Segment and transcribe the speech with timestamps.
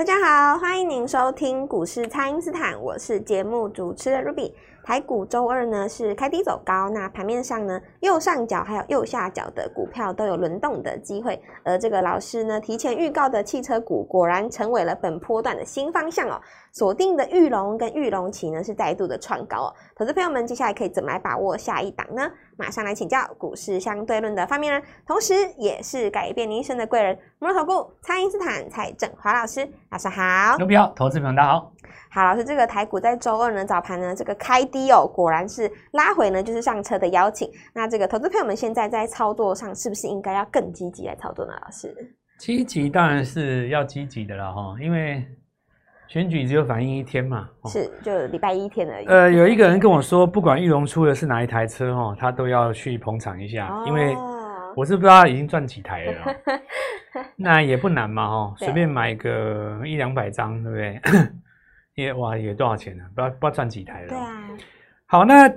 [0.00, 4.50] 大家好，欢迎您收听股市蔡因斯坦，我是节目主持人 Ruby。
[4.82, 16.40] 台股周二呢是开低走高，那盘面上呢右上角还有右下角的股票都有轮动的机会，而这个老师呢提前预告的汽车股果然成为了本波段的新方向哦。
[16.72, 22.30] 锁定的玉龙跟玉龙旗呢是再度的创高哦，投资朋友们接下来可以怎么来把握下一档呢？
[22.56, 30.56] 马上来请教股市相对论的发明人，同时也是改变你一生的贵人——摩尔投顾蔡因斯坦蔡振华老师，老师好。
[30.58, 31.72] 牛皮好，投资朋友大家好。
[32.12, 37.50] 好，老师，这个台股在周二呢早盘呢这个开低哦，果然是拉回呢就是上车的邀请。
[37.74, 41.52] 那这个投资朋友们现在在操作上是不是应该要更积极来操作呢？
[41.62, 41.94] 老师，
[42.38, 45.24] 积极当然是要积极的了哈，因为。
[46.08, 49.06] 选举只有反映一天嘛，是就礼拜一天而已。
[49.06, 54.16] 呃，有一个人跟我说，不管玉龙出的是哪一台车哦，他都要去捧场一下，哦、因为
[54.74, 56.36] 我是不知道他已经赚几台了，
[57.36, 61.00] 那也不难嘛哈，随便买个一两百张，对不对？
[62.00, 63.04] 也哇，也多少钱呢？
[63.14, 64.08] 不知道不知道赚几台了。
[64.08, 64.50] 对啊。
[65.06, 65.48] 好，那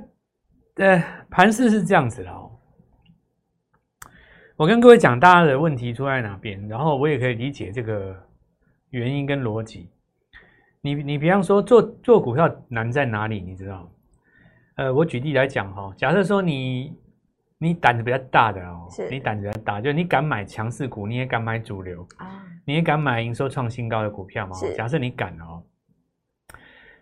[0.75, 2.51] 呃，盘势是这样子的哦。
[4.55, 8.15] 我跟各位讲，大家的问题出在哪边，然后我也可以理解这个
[8.91, 9.89] 原因跟逻辑。
[10.81, 13.39] 你你比方说做做股票难在哪里？
[13.39, 13.89] 你知道？
[14.75, 16.95] 呃，我举例来讲哈，假设说你
[17.57, 24.55] 你胆子比较大的哦，你胆子比较大，就是你敢买强势股，你也敢买主流啊，你也敢买营收创新高的股票嘛？
[24.75, 25.63] 假设你敢哦，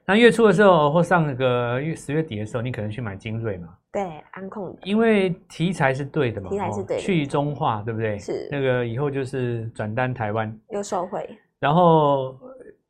[0.05, 3.69] 那月初的时候或上个月十月底的时候，你可能去买精锐嘛？
[3.91, 8.17] 对，安控，因为题材是对的嘛，题材是对的，去中化对不对？
[8.19, 12.38] 是那个以后就是转单台湾又收回，然后。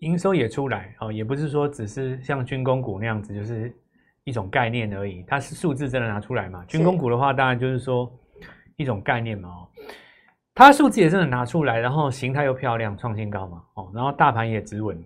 [0.02, 3.72] 营收也出来哦，也不是说只是像军工股那样子，就是
[4.24, 5.24] 一种概念而已。
[5.28, 6.66] 它是数字真的拿出来嘛？
[6.66, 8.12] 军工股的话，当然就是说
[8.78, 9.50] 一种概念嘛。
[9.50, 9.68] 哦，
[10.56, 13.62] 它数字也真的拿出来，然后形态又漂亮，创新高嘛。
[13.76, 15.00] 哦，然后大盘也止稳。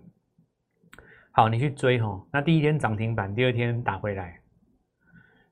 [1.36, 4.40] 好，你去追哈，那第一天涨停板，第二天打回来，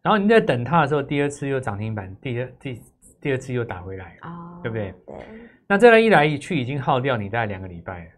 [0.00, 2.82] 然后你在等它的时候，第二次又涨停板，第二第
[3.20, 4.94] 第二次又打回来，哦，对不对？
[5.06, 5.14] 对。
[5.68, 8.10] 那这样一来一去，已经耗掉你大概两个礼拜了。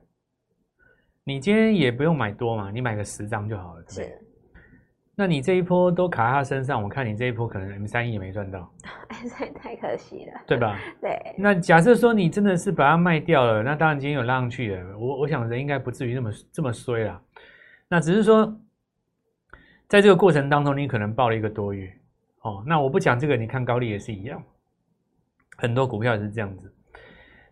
[1.24, 4.18] 你今天也不用买多嘛，你买个十张就好了，对不对？
[5.16, 8.72] 那你这一波都卡在他身上，我看你这一波可能 M 三 E 也没赚到，
[9.34, 10.78] 太太可惜了，对吧？
[11.00, 11.34] 对。
[11.36, 17.20] 那假设说你真的是把它卖掉了，那当然今天有拉上去了，我我想人应该不至于那么这么衰啦。
[17.88, 18.60] 那只是说，
[19.88, 21.92] 在这个过程当中，你可能报了一个多月，
[22.40, 24.42] 哦，那我不讲这个，你看高利也是一样，
[25.56, 26.72] 很多股票也是这样子。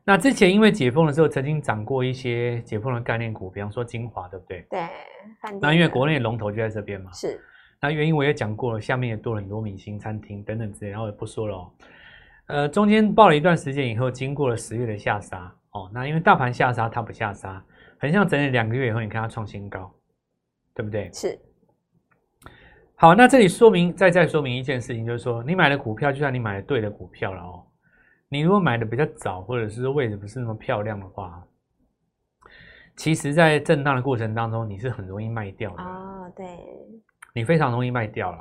[0.06, 4.67] 那之前因为解封的时候，曾经涨过一些解封的概念股，比方说精华，对不对？
[4.69, 4.89] 对。
[5.61, 7.11] 那因为国内龙头就在这边嘛。
[7.12, 7.41] 是。
[7.81, 11.72] 那原因我也讲过了，下面也多了很多明星餐厅等等之类，然后也不说了哦。
[12.47, 15.91] 呃，中间报了一段时间以后，经过了十月的下杀哦。
[15.93, 17.65] 那因为大盘下杀，它不下杀，
[17.99, 19.91] 很像整理两个月以后，你看它创新高，
[20.74, 21.10] 对不对？
[21.12, 21.38] 是。
[22.96, 27.66] 好，那这里说明再再说明一件事情，就是说你买的股票，就算你买的对的股票了哦。
[28.28, 31.46] 你如果买的比较早，或者是说位置不是那么漂亮的话，
[32.96, 35.82] 其实，在震荡的过程当中，你是很容易卖掉的。
[35.82, 36.46] 哦，对，
[37.34, 38.38] 你非常容易卖掉了。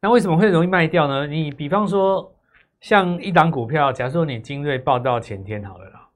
[0.00, 1.26] 那为什么会容易卖掉呢？
[1.26, 2.34] 你比方说，
[2.80, 6.08] 像一档股票，假如说你精锐报到前天好了啦，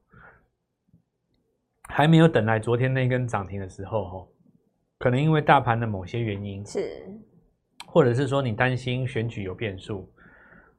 [1.89, 4.31] 还没有等来昨天那根涨停的时候，
[4.99, 7.07] 可能因为大盘的某些原因是，
[7.87, 10.11] 或者是说你担心选举有变数。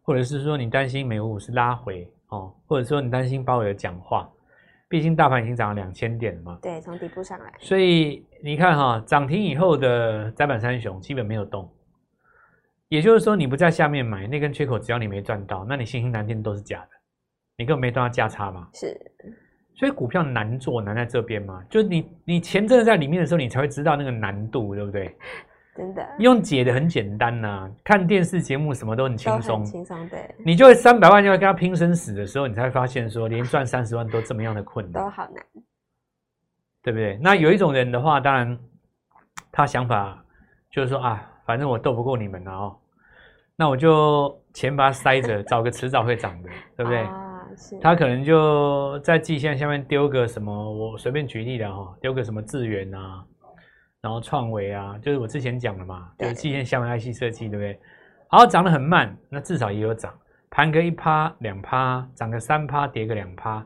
[0.02, 4.32] 或者是说你担心美股是拉回哦，或者说你担心鲍威尔讲话，
[4.88, 6.58] 毕竟大盘已经涨了两千点了嘛。
[6.62, 7.54] 对，从底部上来。
[7.60, 11.70] 所以你看哈，涨停以后的窄板三雄基本没有动，
[12.88, 16.92] 也就是说你不在下面买那根缺口，只要你没赚到，那你信心难定都是假的，
[17.58, 18.70] 你根本没赚到价差嘛。
[18.74, 18.98] 是，
[19.78, 25.16] 所以股票难做难在这边嘛，就你你钱真的在里面的时候，你才会知道那个难度，对不对？
[25.76, 30.28] 真的用解的很简单呐、啊，看电视节目什么都很轻松，轻松对。
[30.44, 35.46] 你就会三百万要跟他拼生死的时候，你才会发现说，连赚三十万都这么样的困难，都好难，
[36.82, 37.20] 对不对？
[37.22, 38.58] 那有一种人的话，当然
[39.52, 40.26] 他想法
[40.72, 42.76] 就是说啊，反正我斗不过你们了哦，
[43.56, 47.08] 那我就钱把它塞着，找个迟早会涨的，对不对？
[47.82, 53.24] 他可能就在季线下面丢个什么，我随便举例的哈，丢个什么智源啊。
[54.00, 57.80] 然后创维啊，就是我之前讲的嘛，就是季线下面 IC 设计，对不对？
[58.30, 60.14] 好，涨得很慢，那至少也有涨，
[60.50, 63.66] 盘个一趴两趴，涨个三趴，跌个两趴，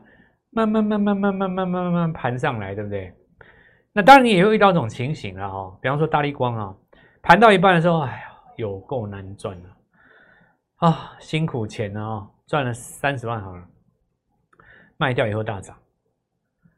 [0.50, 3.12] 慢慢慢慢慢慢慢慢慢慢盘上来，对不对？
[3.92, 6.74] 那当然你也会遇到这种情形了哈，比方说大立光啊，
[7.20, 8.22] 盘到一半的时候，哎呀，
[8.56, 9.68] 有够难赚了
[10.76, 13.62] 啊，辛苦钱啊，赚了三十万好了，
[14.96, 15.76] 卖掉以后大涨，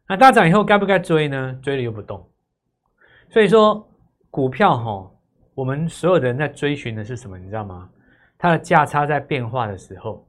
[0.08, 1.58] 那大涨以后该不该追呢？
[1.62, 2.26] 追了又不动，
[3.30, 3.86] 所以说
[4.30, 5.10] 股票哈，
[5.54, 7.38] 我们所有的人在追寻的是什么？
[7.38, 7.88] 你知道吗？
[8.38, 10.26] 它的价差在变化的时候，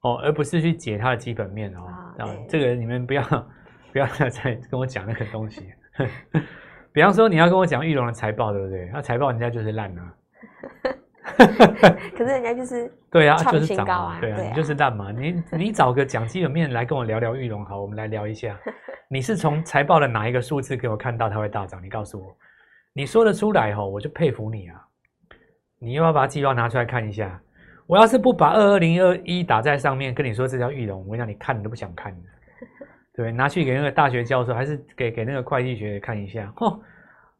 [0.00, 1.86] 哦，而不是去解它的基本面哦。
[2.18, 3.22] 啊，这个你们不要
[3.92, 5.68] 不要再跟我讲那个东西。
[6.92, 8.88] 比方说，你要跟我讲玉龙的财报，对不对？
[8.92, 10.14] 那财报人家就是烂啊。
[12.16, 15.12] 可是人家就是对啊，就是涨啊，对啊，你就是烂嘛。
[15.12, 18.58] 你你找个讲基本面来跟我聊聊玉龙，好，我们来聊一下。
[19.08, 21.82] 你是从财报的哪一个数字给我看到它会大涨？
[21.82, 22.36] 你告诉我，
[22.92, 24.82] 你说得出来吼，我就佩服你啊。
[25.78, 27.40] 你要不要把计划拿出来看一下？
[27.86, 32.12] 我要是不把二二零二一打在上面，跟你说这叫玉龙，我跟你讲，你看你都不想看。
[33.14, 36.52] 对，拿去给那个大学教授，还是给给那个会计学看一下？
[36.56, 36.80] 哦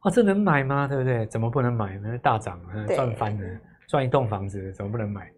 [0.02, 0.86] 哦，这能买吗？
[0.86, 1.26] 对不对？
[1.26, 1.98] 怎么不能买？
[2.00, 2.60] 那大涨，
[2.94, 3.48] 赚翻了，
[3.88, 5.30] 赚一栋房子，怎么不能买？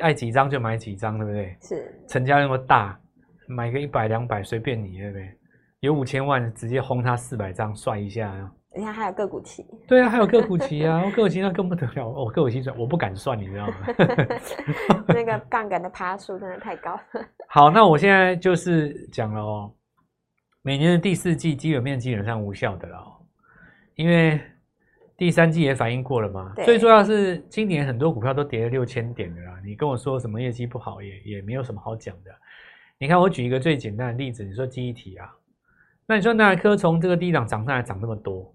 [0.00, 1.56] 爱几张就买几张，对不对？
[1.60, 2.98] 是，成交那么大，
[3.46, 5.28] 买个一百两百随便你，对不对？
[5.80, 8.50] 有五千万，直接轰他四百张，算一下。
[8.76, 13.74] 你看还有个股期，对啊，还有个股期啊，个股期那更不得了哦，个股期算我不敢算，你知道吗？
[15.08, 16.96] 那个杠杆的趴数真的太高。
[17.48, 19.74] 好，那我现在就是讲了哦，
[20.62, 23.12] 每年的第四季基本面基本上无效的了哦，
[23.96, 24.40] 因为
[25.20, 26.54] 第三季也反映过了嘛。
[26.64, 32.30] 最重要是今年很多股票都跌了六千点的啦，你跟我说什么业绩不好也也没有什么好讲的。
[32.96, 35.30] 你看我举一个最简单的例子，你说记忆体啊，
[36.06, 38.50] 那你说那颗从这个低档涨上来涨那么多？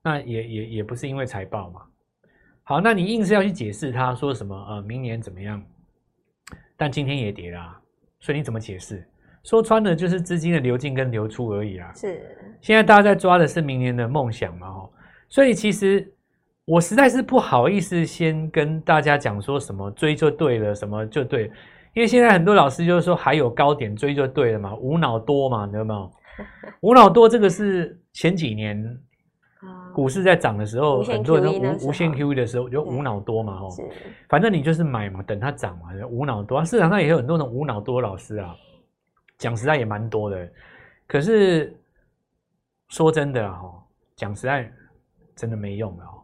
[0.00, 1.82] 那也也也不是因为财报嘛，
[2.62, 5.60] 好，那你硬是要去解释它说什么呃，明年怎么样？
[6.76, 7.80] 但今天也跌啦，啊，
[8.20, 9.04] 所以你怎么解释？
[9.42, 11.92] 说穿了就是资金的流进跟流出而已啊。
[11.94, 12.22] 是，
[12.60, 14.90] 现在大家在抓的是明年的梦想嘛，哦，
[15.28, 16.12] 所以其实
[16.64, 21.44] 我实在是不好意思先跟大家讲说什么追就对了，什么就对，
[21.94, 26.10] 因为现在很多老师就是说还有高点追就对了嘛，无脑多嘛，你有没有？
[26.80, 28.98] 无脑多这个是前几年。
[29.94, 33.70] 股市在涨的时候，很多人都无无限 QE 的时候就无脑多嘛，哦，
[34.28, 36.62] 反正你就是买嘛，等它涨嘛，无脑多。
[36.64, 38.56] 市场上也有很多种无脑多老师啊，
[39.38, 40.48] 讲实在也蛮多的。
[41.06, 41.74] 可是
[42.88, 43.84] 说真的啊，吼，
[44.16, 44.70] 讲实在
[45.36, 46.22] 真的没用的哦。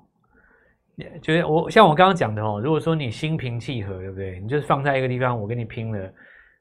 [1.23, 4.41] 觉得我像我刚刚讲的哦，如果说你心平气和，对不对？
[4.41, 6.13] 你就是放在一个地方，我跟你拼了，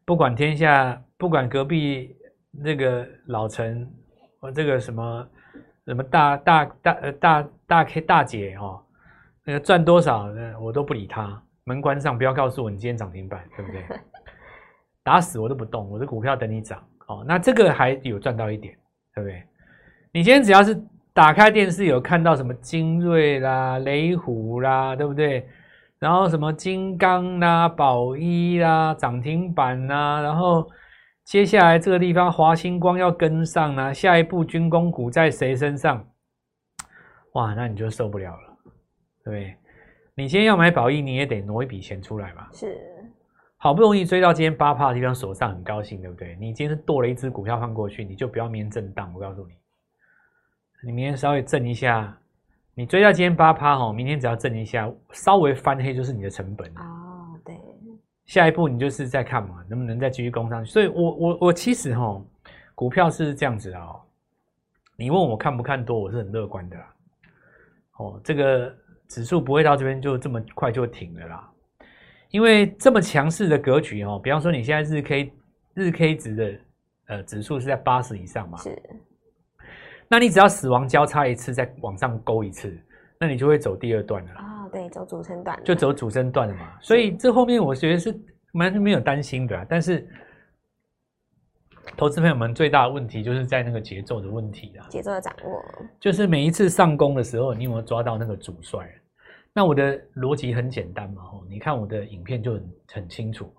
[0.05, 2.15] 不管天下，不管隔壁
[2.51, 3.89] 那个老陈，
[4.39, 5.27] 我这个什么。
[5.85, 8.79] 什么大大大呃大大 K 大姐哦，
[9.43, 10.53] 那个赚多少呢？
[10.61, 13.83] 我都不理他，门关上，不要告诉我你今天涨停板，对不对？
[15.03, 17.25] 打死我都不动，我的股票等你涨哦。
[17.27, 18.77] 那这个还有赚到一点，
[19.15, 19.43] 对不对？
[20.13, 20.79] 你今天只要是
[21.19, 25.45] 打开电视有看到什么精锐啦、雷虎啦，对不对？
[25.99, 30.65] 然后什么金刚啦、宝一啦、涨停板啦，然后。
[31.25, 33.93] 接下来这个地方，华星光要跟上啦！
[33.93, 36.03] 下一步军工股在谁身上？
[37.33, 38.57] 哇，那你就受不了了，
[39.23, 39.55] 对不对？
[40.15, 42.47] 你今天要买宝一，你也得挪一笔钱出来嘛。
[42.51, 42.75] 是，
[43.57, 46.35] 好不容易追到今天八趴的地方，手上很高兴，对不对？
[46.39, 49.11] 你今天是剁了一只股票放过去，你就不要明天震荡。
[49.13, 49.53] 我告诉你，
[50.81, 52.17] 你明天稍微震一下，
[52.73, 56.69] 你追到今天八趴哈，明天只要震一下，稍微翻黑就是你的成本。
[56.77, 57.55] 哦，对。
[58.25, 60.71] 下一步你就是在看嘛，能不能再继续攻上去？
[60.71, 62.21] 所以我，我我我其实哈，
[62.75, 63.99] 股票是这样子哦。
[64.95, 66.95] 你问我看不看多，我是很乐观的啦。
[67.97, 68.73] 哦，这个
[69.07, 71.51] 指数不会到这边就这么快就停了啦，
[72.29, 74.17] 因为这么强势的格局哦。
[74.23, 75.33] 比方说，你现在日 K
[75.73, 76.59] 日 K 值的
[77.07, 78.57] 呃指数是在八十以上嘛？
[78.59, 78.81] 是。
[80.09, 82.75] 那你只要死亡交叉一次，再往上勾一次，
[83.19, 84.67] 那你就会走第二段了啊。
[84.71, 88.15] 对，走主升段就走主升段了嘛，所以这后面我觉得是
[88.53, 89.65] 完全没有担心的啊。
[89.67, 90.07] 但是，
[91.97, 95.63] 投资朋友们最大的问题就是在那个节奏的问题啊，节奏的掌握，
[95.99, 98.87] 就是每一次上攻的时候，你有没有抓到那个主帅？
[99.53, 103.51] 那我的逻辑很简单嘛，吼，你看我的影片就很很清楚，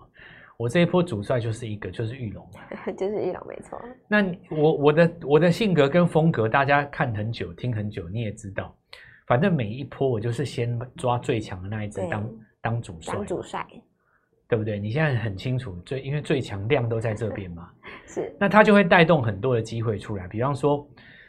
[0.61, 2.47] 我这一波主帅就是一个，就是玉龙，
[2.95, 3.81] 就是玉龙，没错。
[4.07, 8.77] 那我我的我的性格跟风格，大家看很久，听很久，你也知道。
[9.27, 13.67] 反正每一波我就是先抓最强的那一只当当主帅，当主帅，
[14.49, 14.79] 对不对？
[14.79, 17.71] 你现在很清楚，最因为最强量都在这边嘛，
[18.07, 18.31] 是。
[18.39, 20.87] 那它就会带动很多的机会出来，比方说，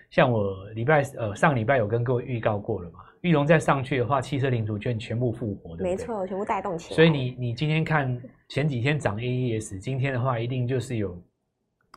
[0.09, 6.95] 像我礼拜呃上礼拜有跟各位预告过了嘛，玉龙再上去的话，汽车零组件全部复活的，没错，全部带动起来。
[6.97, 8.21] 所以你你今天看
[8.51, 11.17] 前几天涨 AES，今天的话一定就是有。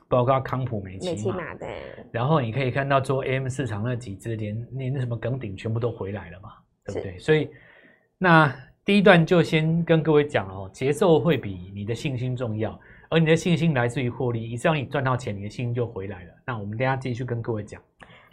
[0.07, 1.29] 包括康普、美奇。
[2.13, 6.51] 然后你可以看到做 AM 市场那几只，连连那什么梗顶全部都回来了嘛，
[6.85, 7.19] 对不对？
[7.19, 7.51] 所以
[8.19, 16.31] 那第一段就先跟各位讲哦，节奏会比你的信心重要，而你的信心来自于获利，一旦你赚到钱，你的信心就回来了。
[16.47, 17.83] 那我们等一下继续跟各位讲。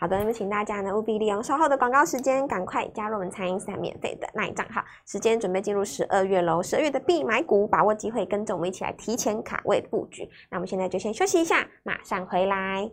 [0.01, 4.84] 好的，那么请大家呢务必利用稍后的广告时间，赶快加入我们餐饮三免费的那一账号。
[5.05, 10.27] 时间准备进入十二月喽，十二月的必买股，把握机会，跟着我们一起来提前卡位布局。
[10.50, 12.89] 那我们现在就先休息一下，马上回来。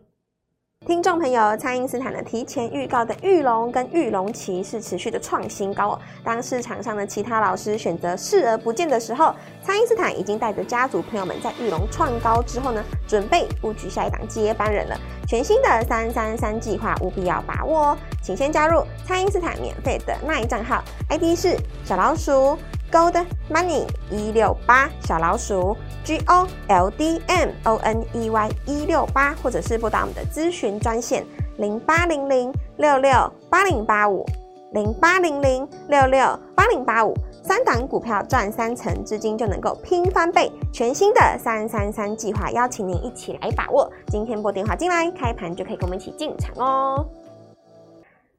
[0.86, 6.00] 听众朋友，蔡因斯坦的提前预告的玉龙跟裕隆期是持续的创新高哦。
[6.24, 14.96] 当市场上的其他老师选择视而不见的时候，蔡因斯坦已经带着家族朋友们在玉龙创高之后呢，准备布局下一档接班人了。
[15.26, 21.54] 全新的三三三计划务必要把握哦，请先加入蔡因斯坦免费的 LINE 账号，ID 是
[21.84, 22.56] 小老鼠。
[22.90, 31.24] Gold Money 一六八小老鼠 G O L D M O N E Y 一六八，或者是拨打我们的咨询专线
[31.58, 33.10] 零八零零六六
[33.50, 34.24] 八零八五
[34.72, 40.50] 零八零零六六八零八五，三档股票赚三成，资金就能够拼翻倍。
[40.72, 43.90] 全新的三三三计划，邀请您一起来把握。
[44.08, 47.06] 今天拨电话进来，开盘就可以跟我们一起进场哦。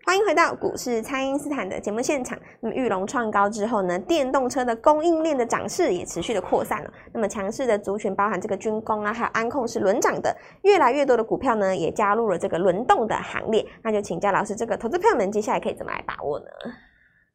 [0.09, 2.35] 欢迎回到股市，蔡因斯坦的节目现场。
[2.61, 6.91] 那么，玉龙创高之后呢，电动车的供应链的涨势也持续的扩散了。
[7.13, 13.63] 那么，强势的族群包含这个军工啊，还有安控是轮涨的，越来越多的股票呢，也加入了这个轮动的行列。
[13.83, 16.45] 那就请教老师，这个投资朋友们接下来可以怎么来把握呢？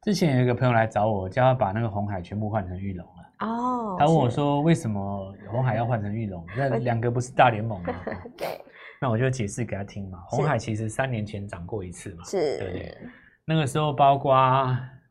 [0.02, 3.46] 之前有一个朋友来找我，叫他把那个红海全部换成玉龙了。
[3.46, 6.44] 哦，他问我说，为什么红海要换成玉龙？
[6.56, 7.94] 那 两个不是大联盟吗？
[8.36, 8.63] 对。
[9.04, 10.18] 那我就解释给他听嘛。
[10.28, 12.99] 红海其实三年前涨过一次嘛，是，对不对？
[13.44, 14.34] 那个时候包括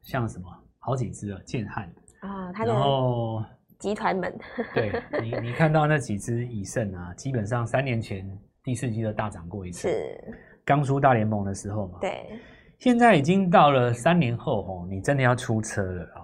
[0.01, 0.45] 像什么
[0.79, 1.87] 好几只啊，建汉
[2.21, 3.45] 啊，他然后
[3.77, 4.35] 集团们，
[4.73, 8.27] 对你你看到那几只以盛啊，基本上三年前
[8.63, 11.99] 第四季都大涨过一次，是刚出大联盟的时候嘛。
[12.01, 12.31] 对，
[12.79, 16.22] 现在已经到了三年后哦，你真的要出车了啊。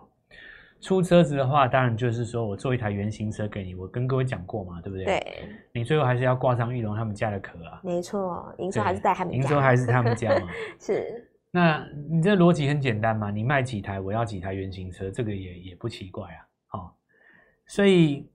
[0.82, 5.06] 出车子的话，当然就是说我做一台原型车给你，我跟各位讲过嘛，对不对？
[5.06, 5.50] 对。
[5.74, 7.82] 你最后还是要挂上玉龙他们家的壳啊。
[7.84, 9.38] 没错，营收还是在他们家。
[9.38, 10.48] 营收还是他们家嘛。
[10.80, 11.30] 是。
[11.52, 16.80] 那你这逻辑很简单嘛，你卖几台，我要几台原型车，这个也也不奇怪啊。
[16.80, 16.92] 哦。
[17.68, 18.30] 所以，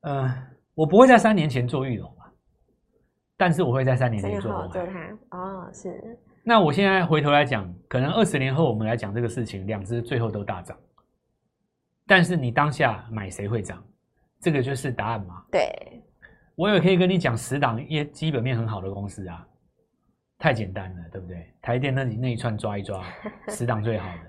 [0.00, 0.34] 呃，
[0.74, 2.26] 我不会在三年前做玉龙啊，
[3.36, 4.68] 但是我会在三年前做鸿海。
[4.68, 5.38] 做它。
[5.38, 6.18] 哦，是。
[6.42, 10.76] 那我现在回头来讲，可能二十年后我们来讲这个事情，两只最后都大涨。
[12.06, 13.82] 但是你当下买谁会涨？
[14.40, 15.42] 这个就是答案嘛。
[15.50, 16.02] 对，
[16.54, 19.46] 我也可以跟你讲十档业基本面很好的公司啊，
[20.38, 21.50] 太简单了，对不对？
[21.62, 23.02] 台电那里那一串抓一抓，
[23.48, 24.20] 十档最好的，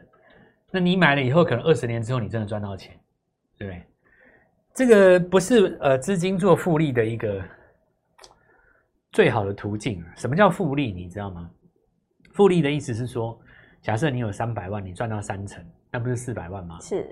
[0.71, 2.97] 那你买了以后，可能二十年之后你真的赚到钱，
[3.57, 3.83] 对不对？
[4.73, 7.43] 这个不是呃资金做复利的一个
[9.11, 10.03] 最好的途径。
[10.15, 10.91] 什么叫复利？
[10.91, 11.49] 你知道吗？
[12.33, 13.39] 复利的意思是说，
[13.81, 16.79] 假设你有三百万，你赚到三成，那不是四百万吗？
[16.81, 17.05] 是。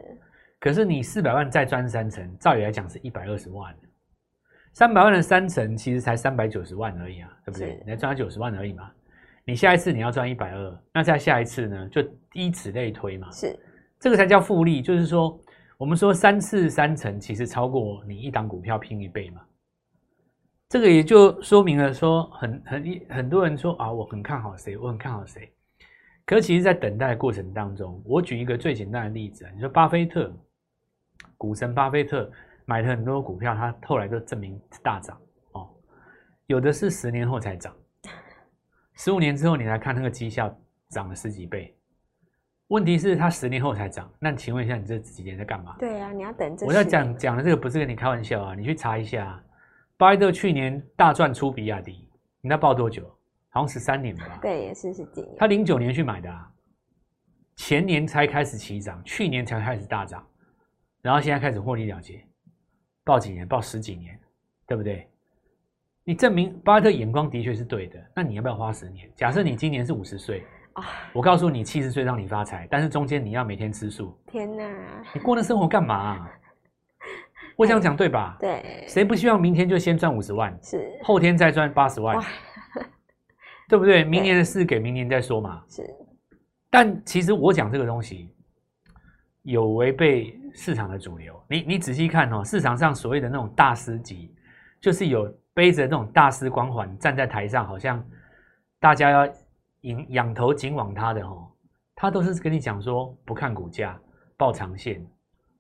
[0.64, 3.76] 可是你四百万再赚三成，照理来讲是一百二十万，
[4.72, 7.84] 三百万的三成其实才三百九十万而已啊，对不对？
[7.86, 8.90] 你才赚九十万而已嘛。
[9.44, 12.02] 你下一次你要赚一百二，那再下一次呢，就
[12.32, 13.30] 依此类推嘛。
[13.30, 13.60] 是，
[14.00, 15.38] 这个才叫复利，就是说
[15.78, 19.42] 我们说三次三成，其实超过你一档股票拼一倍嘛。
[20.70, 25.52] 这个也就说明了说很很很多人说啊，我很看好谁，我很看好谁。
[26.26, 30.34] 可是其实，在等待的过程当中，我举一个最简单的例子啊，你说巴菲特。
[31.44, 32.32] 股神巴菲特
[32.64, 35.20] 买了很多股票，他后来都证明大涨
[35.52, 35.70] 哦。
[36.46, 37.76] 有的是十年后才涨，
[38.94, 40.58] 十五年之后你来看那个绩效
[40.88, 41.76] 涨了十几倍。
[42.70, 45.76] 问题是，他十年后才涨，那请问一下，你这几年在干嘛？
[45.78, 46.66] 对啊，你要等这。
[46.66, 49.44] 我在讲讲的这个不是跟你开玩笑啊，你去查一下，
[49.98, 52.10] 巴菲特去年大赚出比亚迪，
[52.40, 53.04] 你知道抱多久？
[53.50, 54.40] 好像十三年吧。
[54.42, 55.36] 对，也是十几年。
[55.38, 56.50] 他零九年去买的啊，
[57.58, 60.26] 前年才开始起涨，去年才开始大涨。
[61.04, 62.26] 然后现在开始获利了结，
[63.04, 63.46] 报几年？
[63.46, 64.18] 报十几年，
[64.66, 65.06] 对不对？
[66.06, 68.00] 你证明巴菲特眼光的确是对的。
[68.16, 69.12] 那你要不要花十年？
[69.14, 70.46] 假设你今年是五十岁，
[71.14, 74.18] 我告诉你七十岁让你发财，但是中间你要每天吃素。
[74.28, 74.66] 天哪！
[75.14, 76.32] 你过那生活干嘛啊？
[77.58, 78.38] 我想讲对吧？
[78.40, 78.86] 对。
[78.88, 80.58] 谁不希望明天就先赚五十万？
[80.64, 80.90] 是。
[81.04, 82.18] 后天再赚八十万？
[83.68, 84.04] 对不对？
[84.08, 85.62] 明年的事给明年再说嘛。
[85.68, 85.84] 是。
[86.70, 88.33] 但其实我讲这个东西。
[89.44, 94.34] 有违背市场的主流，你你仔细看哦，市场上所谓的那种大师级，
[94.82, 98.04] 就是有背着那种大师光环站在台上，好像
[98.80, 99.26] 大家要
[99.82, 101.52] 仰仰头紧往他的哦，
[101.96, 104.00] 他都是跟你讲说不看股价，
[104.38, 105.06] 抱长线，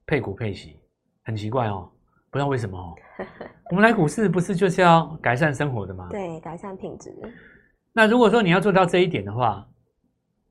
[0.05, 0.79] 配股配息，
[1.23, 1.91] 很奇怪哦，
[2.29, 2.95] 不知道为什么哦。
[3.69, 6.07] 我们来股市不是就是要改善生活的吗？
[6.09, 7.13] 对，改善品质。
[7.91, 9.67] 那如果说你要做到这一点的话，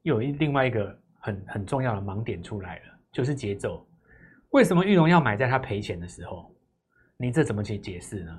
[0.03, 2.83] 又有一另外一个很很重要的盲点出来了。
[3.13, 3.87] 就是节奏，
[4.51, 6.51] 为什么玉龙要买在他赔钱的时候？
[7.19, 8.37] 你这怎么去解释呢？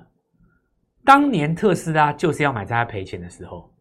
[1.04, 3.72] 当年特斯拉就是要买在他赔钱的时候，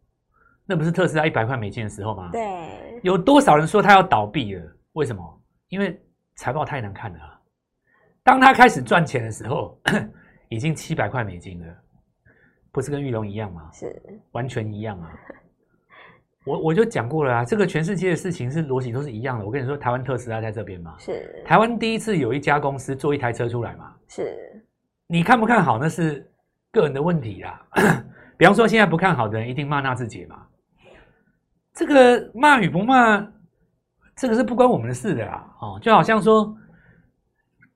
[0.66, 2.30] 那不是特斯拉一百块美金的时候吗？
[2.32, 4.78] 对，有多少人说他要倒闭了？
[4.94, 5.42] 为什么？
[5.70, 6.00] 因为
[6.36, 7.42] 财报太难看了啊。
[8.22, 9.78] 当他开始赚钱的时候，
[10.48, 11.76] 已经七百块美金了，
[12.72, 13.70] 不是跟玉龙一样吗？
[13.74, 15.12] 是，完全一样啊。
[16.46, 19.46] 我我就讲过了啊，这个全世界的事情是逻辑都是一样的。
[19.46, 24.62] 我跟你说，台湾特斯拉在这边嘛，是台湾第一次有一家公司做一台车出来嘛，是。
[25.08, 26.30] 你看不看好那是
[26.72, 27.66] 个人的问题啦。
[28.36, 30.46] 比方说，现在不看好的人一定骂纳智捷嘛，
[31.74, 33.26] 这个骂与不骂，
[34.16, 35.56] 这个是不关我们的事的啦。
[35.62, 36.54] 哦，就好像说，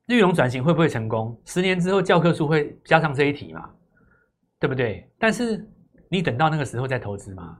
[0.07, 1.39] 裕隆转型会不会成功？
[1.45, 3.69] 十年之后教科书会加上这一题嘛，
[4.59, 5.09] 对不对？
[5.17, 5.65] 但是
[6.09, 7.57] 你等到那个时候再投资嘛。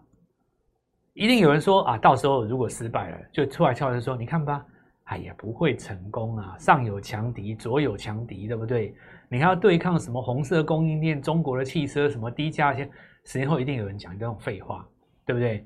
[1.18, 4.64] 一定有人说啊，到时候如果失败了，就出来敲人说：“你看吧，
[5.06, 8.94] 哎呀，不会成功啊，上有强敌，左有强敌，对不对？
[9.28, 12.88] 你还要对抗什么红色供应链、中国的汽车什么低价钱，
[13.26, 14.88] 十年后一定有人讲这种废话，
[15.26, 15.66] 对不对？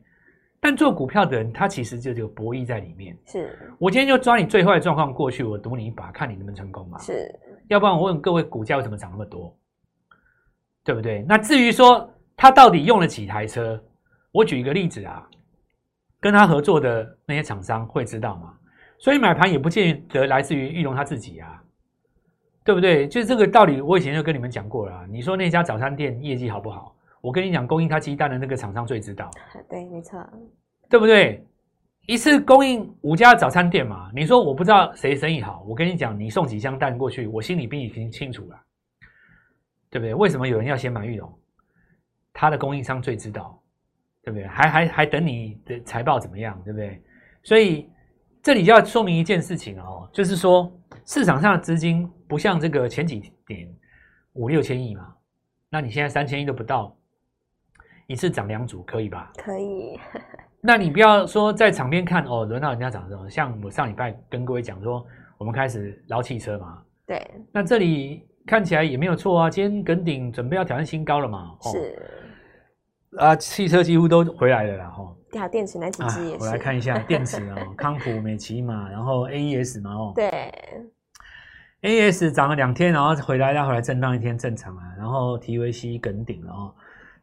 [0.62, 3.18] 但做股票的人，他其实就有博弈在里面。
[3.26, 6.98] 是我今天就抓你最坏的状况过去，我赌你一把，看你能不能成功嘛？
[7.00, 7.30] 是，
[7.68, 9.54] 要不然我问各位，股价为什么涨那么多？
[10.86, 11.26] 对不对？
[11.28, 13.78] 那至于说他到底用了几台车，
[14.32, 15.28] 我举一个例子啊。
[16.22, 18.54] 跟他合作的那些厂商会知道吗？
[19.00, 21.62] 所以买盘也不见得来自于玉龙他自己啊，
[22.64, 23.08] 对不对？
[23.08, 25.08] 就是这个道理，我以前就跟你们讲过了。
[25.08, 26.96] 你说那家早餐店业绩好不好？
[27.20, 29.30] 我跟你讲，供应他鸡蛋的那个厂商最知道。
[29.68, 30.24] 对，没错，
[30.90, 31.44] 对不对？
[32.08, 38.60] 一次供应五家早餐店嘛，你说我不知道谁生意好，我跟你讲，你送几箱蛋过去，我心里比你清清楚了，
[39.90, 40.16] 对不对？
[40.16, 41.32] 为什么有人要先买玉龙？
[42.34, 43.61] 他的供应商最知道。
[44.24, 44.46] 对不对？
[44.48, 46.62] 还还还等你的财报怎么样？
[46.64, 47.02] 对不对？
[47.44, 47.90] 所以
[48.44, 50.72] 这里就要说明一件事情哦，就是说
[51.06, 53.68] 市场上的资金不像这个前几年
[54.34, 55.14] 五六千亿嘛，
[55.70, 56.96] 那你现在三千亿都不到，
[58.08, 59.32] 一次涨两组可以吧？
[59.38, 60.00] 可以。
[60.64, 65.04] 那你不要说在场边看哦，轮到人家涨的时候，像我上礼拜跟各位讲说，
[65.40, 66.84] 我们开始捞汽车嘛。
[67.08, 67.20] 对。
[67.52, 71.58] 那这里看起来也没有错啊，今天耿鼎准备要挑战新高了嘛？
[71.64, 72.00] 哦、是。
[73.18, 75.16] 啊，汽车几乎都回来了啦，哈。
[75.32, 76.44] 电电池那几只也是。
[76.44, 80.14] 我来看一下 电池哦，康普、美琪玛，然后 AES 嘛，哦。
[80.16, 80.30] 对。
[81.82, 84.84] AES 涨了两天，然后回来，再回来震荡一天，正常啊。
[84.98, 86.74] 然后 TVC 耿鼎，然后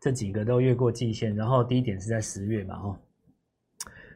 [0.01, 2.99] 这几个都越过季线，然后低点是在十月嘛，哦。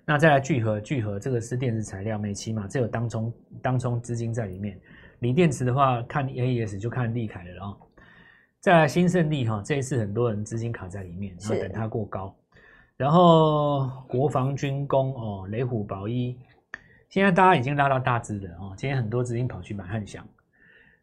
[0.04, 3.32] 那再来聚合，聚合这个是电池材料，美琪玛这有当冲
[3.62, 4.78] 当冲资金在里面。
[5.20, 7.76] 锂电池的话，看 AES 就看利凯了哦。
[8.62, 12.32] 再来新胜利哈，这一次很多人资金卡在里面，然后等它过高。
[12.96, 16.38] 然后国防军工哦，雷虎宝一，
[17.08, 18.72] 现在大家已经拉到大支了哦。
[18.76, 20.24] 今天很多资金跑去买汉翔，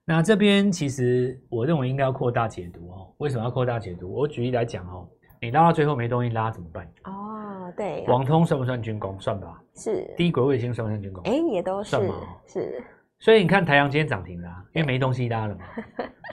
[0.06, 3.14] 那这边其实我认为应该要扩大解读哦。
[3.18, 4.10] 为什么要扩大解读？
[4.10, 5.06] 我举例来讲哦，
[5.42, 6.90] 你拉到最后没东西拉怎么办？
[7.04, 9.20] 哦，对，网通算不算军工？
[9.20, 9.62] 算吧。
[9.76, 10.10] 是。
[10.16, 11.22] 低轨卫星算不算军工？
[11.26, 11.90] 哎，也都是。
[11.90, 12.16] 算吗？
[12.48, 12.82] 是。
[13.20, 15.62] 所以你看，台阳今天涨停了，因为没东西拉了嘛。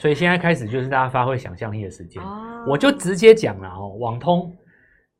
[0.00, 2.22] 所以现在开始就是大家发挥想象力的时间。
[2.66, 4.56] 我就直接讲了哦，网通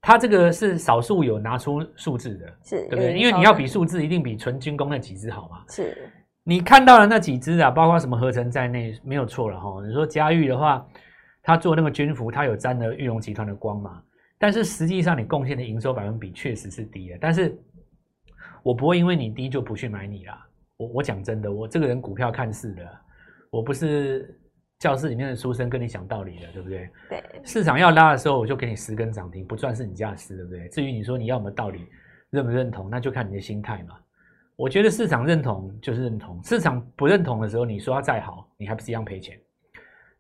[0.01, 3.19] 它这个是少数有拿出数字的，是对不对？
[3.19, 5.65] 因为你要比数字，一定比纯军工那几只好嘛。
[5.69, 6.11] 是。
[6.45, 9.85] 你看到了那几只啊，包括什么合成在内，没有错了哈。
[9.85, 10.87] 你说嘉裕的话，
[11.43, 14.01] 他做那个军服，他有沾了玉龙集团的光嘛？
[14.39, 17.19] 但是实际上你贡献的营收百分比确实是低的。
[17.21, 17.59] 但是
[18.63, 20.46] 我不会因为你低就不去买你啦。
[20.77, 22.83] 我我讲真的，我这个人股票看市的，
[23.51, 24.39] 我不是
[24.79, 26.91] 教室里面的书生跟你讲道理的，对不对？
[27.09, 27.25] 对。
[27.45, 30.69] 市场要拉的时候，我就给你十根涨停，不赚是你家的事，对不对？
[30.69, 31.87] 至于你说你要什么道理，
[32.31, 33.95] 认不认同，那就看你的心态嘛。
[34.55, 39.39] 我觉得市场认同就是认同，市场不认同的时候，你说它再好，你还不是一样赔钱，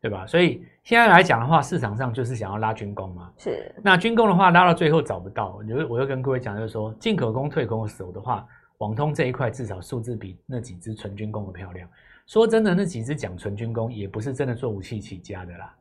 [0.00, 0.26] 对吧？
[0.26, 3.30] 所以现在来讲的话，市场上就是想要拉军工嘛。
[3.36, 3.74] 是。
[3.82, 8.46] 那军工的话，拉到最后找不到，我我又跟各位讲，就是说进可攻退可守的话。
[8.78, 11.88] 网通这一块至少数字比那几只纯军工的漂亮。
[12.26, 15.74] 说真的，那几只讲纯军工也不是真的做武器起家的啦。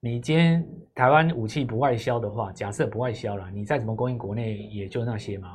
[0.00, 5.50] 你今天台湾武器不外销的话，假设不外销了，你再怎么供应国内，也就那些嘛。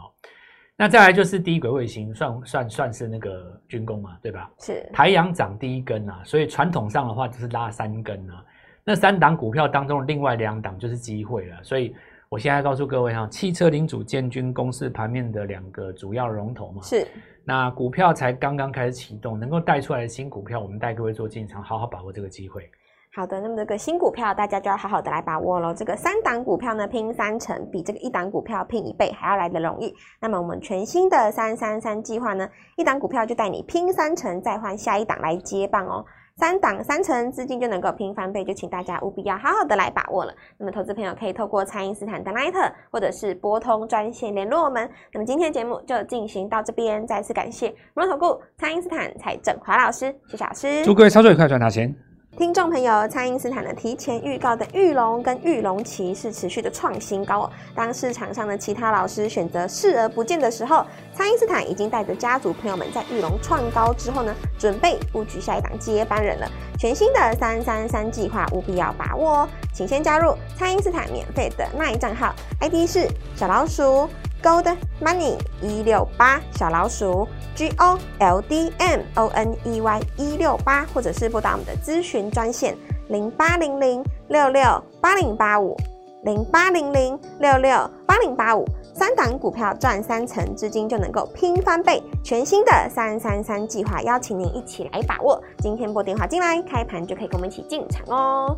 [0.78, 4.52] 那再来就是低轨卫星，算算算是那个军工嘛，对吧？
[4.60, 4.88] 是。
[4.94, 8.46] 台阳涨第一根啊，所以传统上的话就是拉三根啊。
[8.84, 11.96] 那三档股票当中的另外两档就是机会了，所以。
[12.34, 16.82] 我现在告诉各位哈，汽车零组建军公司盘面的两个主要龙头嘛。
[16.82, 17.08] 是。
[17.46, 22.68] 那股票才刚刚开始启动，能够带出来的新股票，我们带各位做进场，好好把握这个机会。
[23.16, 25.72] 好的，那么这个新股票大家就要好好的来把握喽。
[25.76, 29.94] 这个三档股票呢，拼三成，比这个一档股票拼一倍还要来得容易。
[30.20, 36.04] 那么我们全新的三三三计划呢，一档股票就带你拼三成，再换下一档来接棒哦。
[36.36, 40.34] 三档三成资金就能够拼翻倍，就请大家务必要好好的来把握了。
[40.58, 44.90] 那么投资朋友可以透过蔡因斯坦的 LINE 或者是拨通专线联络我们。
[45.14, 51.96] 那么今天的节目就进行到这边，再次感谢摩投顾蔡因斯坦蔡正华老师，谢谢老师，祝各位操作愉快，赚大钱。
[52.36, 57.52] 听众朋友，蔡因斯坦的提前预告的玉龙跟裕隆期是持续的创新高哦。
[57.76, 66.50] 当市场上的其他老师选择视而不见的时候，蔡因斯坦已经带着家族朋友们在玉龙创高之后呢，准备布局下一档接班人了。
[66.80, 74.10] 全新的三三三计划务必要把握哦，请先加入蔡因斯坦免费的 LINE 账号，ID 是小老鼠
[74.44, 77.28] Gold Money 一六八小老鼠。
[77.56, 82.76] G O L D M O N E Y 一六八，或者是拨打我们的咨询专线
[83.10, 85.78] 零八零零六六八零八五
[86.24, 92.02] 零八零零六六八零八五，三档股票赚三成，资金就能够拼翻倍。
[92.24, 95.40] 全新的三三三计划，邀请您一起来把握。
[95.60, 98.58] 今天拨电话进来，开盘就可以跟我们一起进场哦。